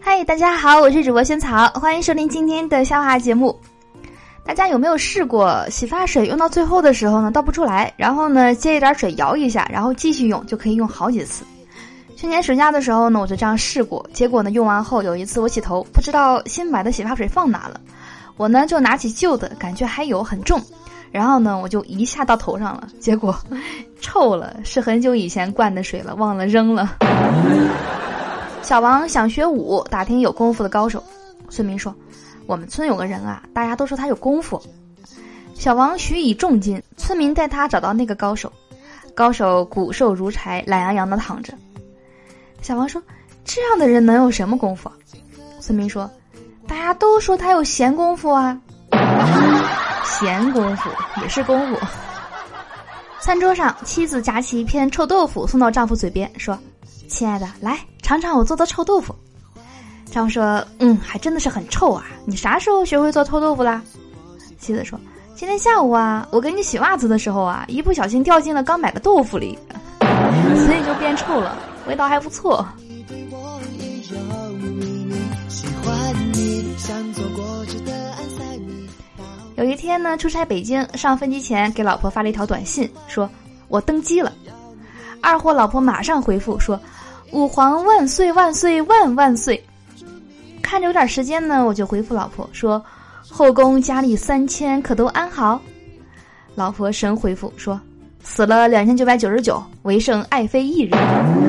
[0.00, 3.58] 嗨，大家好，我是主播萱草，欢迎收听今天的笑话节目。
[4.44, 11.42] 大家有没有试过洗发水用到最后的时候呢，倒不出来，然后呢接一点水摇一下，然后继续用，就可以用好几次。
[12.14, 17.80] 去年暑假的时候呢，我就这样试过，结果呢用完后有一次我洗头，不知道新买的洗发水放哪了，
[18.36, 20.62] 我呢就拿起旧的，感觉还有很重，
[21.10, 23.36] 然后呢我就一下到头上了， 结果
[24.00, 26.96] 臭了，是很久以前灌的水了，忘了扔了。
[28.62, 31.02] 小王想学武，打听有功夫的高手，
[31.48, 31.94] 村民说。
[32.46, 34.62] 我们村有个人啊，大家都说他有功夫。
[35.54, 38.50] 小王许以重金，村民带他找到那个高手。
[39.14, 41.52] 高手骨瘦如柴，懒洋洋的躺着。
[42.62, 43.02] 小王说
[43.44, 44.90] ：“这样的人能有什么功夫？”
[45.60, 46.10] 村民说
[46.66, 48.58] ：“大家都说他有闲工夫啊。”
[50.08, 50.90] 闲工夫
[51.22, 51.86] 也是功夫。
[53.20, 56.58] 餐桌上，妻子夹起一片臭豆腐送到丈夫嘴边，说
[57.08, 59.14] ：“亲爱的，来尝尝我做的臭豆腐。”
[60.10, 62.06] 丈夫说：“嗯，还真的是很臭啊！
[62.24, 63.82] 你啥时候学会做臭豆腐啦？”
[64.58, 64.98] 妻子说
[65.36, 69.58] ：“今天下午啊，我给你洗袜子的时候啊，一不小心掉进了刚买的豆腐里，
[70.00, 71.56] 所以就变臭了，
[71.86, 72.66] 味道还不错。”
[79.58, 83.28] 有一天呢，出差北京，上飞机前给老婆发了一条短信，说
[83.66, 84.32] ：“我登机了。”
[85.20, 86.80] 二货老婆马上回复说
[87.32, 89.60] ：“吾皇万岁万岁万万岁！”
[90.62, 92.80] 看着有点时间呢，我就回复老婆说
[93.28, 95.60] ：“后宫佳丽三千，可都安好？”
[96.54, 97.80] 老婆神回复说
[98.22, 100.96] ：“死了两千九百九十九，唯剩爱妃一人。”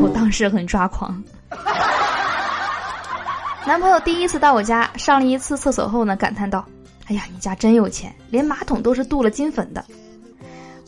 [0.00, 1.20] 我当时很抓狂。
[3.66, 6.64] 男朋友第一次到我家上了一次厕所后呢，感叹道
[7.08, 9.84] ：“哎呀，你家真有钱，连马桶都是镀了金粉的。”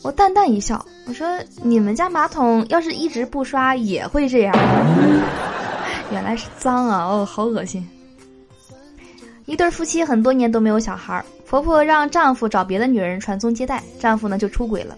[0.01, 1.27] 我淡淡一笑，我说
[1.61, 4.53] ：“你们家马桶要是一直不刷也会这样。
[6.11, 7.05] ”原来是脏啊！
[7.05, 7.85] 哦，好恶心。
[9.45, 14.97] 一对夫妻很多年都没有小孩，婆婆让丈夫找别的女人传宗接代，丈夫呢就出轨了。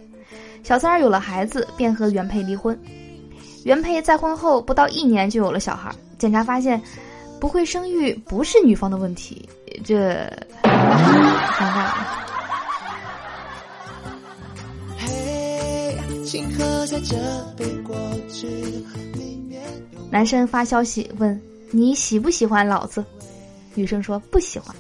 [0.64, 2.78] 小三儿有了孩子，便和原配离婚。
[3.64, 6.80] 原配再婚后不到一年就有了小孩，检查发现
[7.40, 9.50] 不会生育不是女方的问题，
[9.84, 9.96] 这
[10.64, 12.18] 尴尬了。
[20.10, 23.04] 男生发消息问你喜不喜欢老子？
[23.74, 24.76] 女生说不喜欢，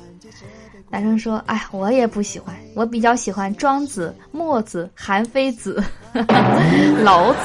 [0.90, 5.82] 男生说：“哎，我也不喜欢，我比较喜欢庄子、墨子、韩非子、
[7.02, 7.40] 老子，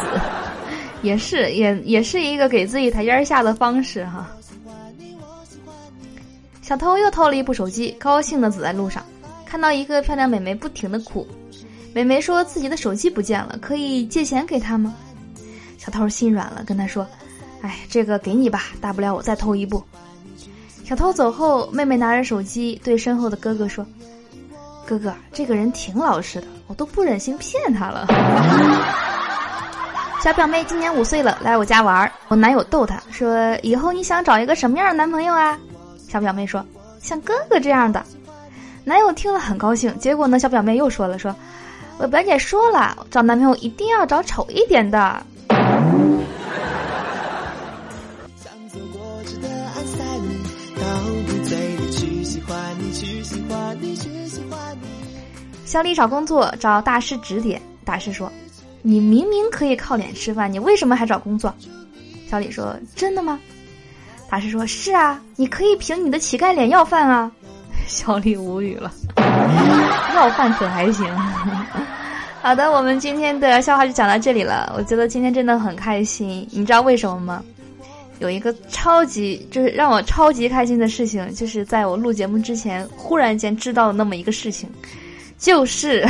[1.02, 4.28] 也是也也是一个给自己台阶下的方式哈。”
[6.66, 9.00] 小偷又偷了一部手机，高兴的走在路上，
[9.46, 11.24] 看到一个漂亮美眉不停的哭，
[11.94, 14.92] 美眉说自己的手机不见了，可以借钱给她吗？
[15.78, 17.06] 小偷心软了，跟她说
[17.62, 19.80] ：“哎，这个给你吧，大不了我再偷一部。”
[20.84, 23.86] 小偷走后，妹妹拿着手机对身后的哥哥说
[24.84, 28.08] ：“哥哥，这个人挺老实的，我都不忍心骗他了。
[30.20, 32.10] ”小表妹今年五岁了，来我家玩。
[32.26, 35.56] 我男友逗她说：“以后你想找一个什么样的男朋友啊？”
[36.08, 36.64] 小表妹说
[37.02, 38.04] ：“像哥哥这样的。”
[38.84, 39.96] 男友听了很高兴。
[39.98, 41.34] 结果呢，小表妹又说了：“说
[41.98, 45.26] 我表姐说了，找男朋友一定要找丑一点的。
[55.64, 58.30] ”小李找工作找大师指点，大师说
[58.82, 61.52] ：“你明明可以靠脸吃饭，你为什么还找工作？”
[62.30, 63.38] 小李说：“真的吗？”
[64.28, 67.30] 大师说：“是啊，你可以凭你的乞丐脸要饭啊。
[67.86, 68.92] ”小李无语了，
[70.14, 71.06] 要饭可还行？
[72.42, 74.72] 好的，我们今天的笑话就讲到这里了。
[74.76, 77.42] 我觉得今天真的很开心，你知道为什么吗？
[78.18, 84.68] 有一个超级就是让我超级开心的事情，就是在我录节目之前，忽然间知道了那么一个事情，
[85.38, 86.06] 就是，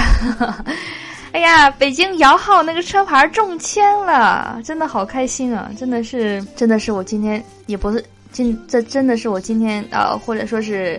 [1.37, 5.71] 哎呀，北京摇号那个车牌中签了，真的好开心啊！
[5.79, 8.03] 真的是，真的是我今天也不是
[8.33, 10.99] 今这真的是我今天呃，或者说是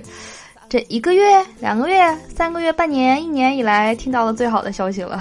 [0.69, 5.19] 这一个月、两个月、三个月、半年、一年以来听到的最好的消息了。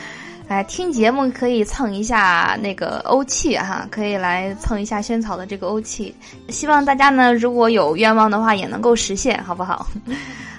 [0.48, 6.14] 哎，听节目可以蹭一下那个欧气哈，可以来蹭一下萱草的这个欧气。
[6.48, 9.86] 希望大家呢，如果有愿望的话，也能够实现，好不好？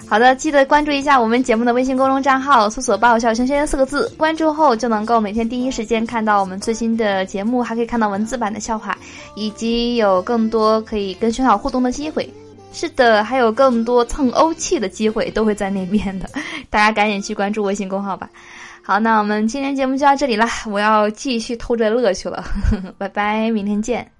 [0.08, 8.96] 好的，记得关注一下我们节目的微信公众账号，搜索“爆笑轩轩”四个字，关注后就能够每天第一时间看到我们最新的节目，还可以看到文字版的笑话，
[9.34, 12.28] 以及有更多可以跟萱草互动的机会。
[12.72, 16.30] 是的，还有更多蹭欧气的机会都会在那边的，
[16.70, 18.30] 大家赶紧去关注微信公号吧。
[18.82, 24.15] 好，那我们今天节目就到这里了，我要继续偷着乐去了，呵 呵拜拜，明天见。